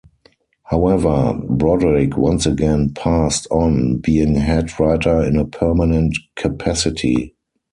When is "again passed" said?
2.47-3.45